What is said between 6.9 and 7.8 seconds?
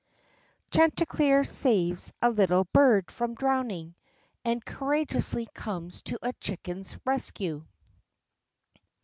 RESCUE.